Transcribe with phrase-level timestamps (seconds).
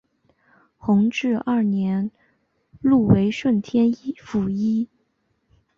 [0.77, 2.09] 弘治二年
[2.81, 3.91] 入为顺天
[4.23, 4.87] 府尹。